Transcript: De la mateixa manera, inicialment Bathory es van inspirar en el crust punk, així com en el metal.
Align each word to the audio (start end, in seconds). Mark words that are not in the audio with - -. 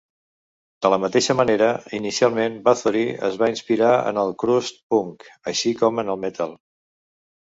De 0.85 0.89
la 0.93 0.97
mateixa 1.03 1.33
manera, 1.39 1.67
inicialment 1.97 2.57
Bathory 2.69 3.03
es 3.29 3.37
van 3.43 3.53
inspirar 3.55 3.91
en 4.13 4.21
el 4.25 4.33
crust 4.45 4.83
punk, 4.95 5.27
així 5.53 5.75
com 5.83 6.03
en 6.07 6.11
el 6.17 6.23
metal. 6.29 6.57